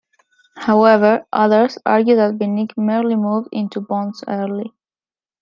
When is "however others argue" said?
0.57-2.15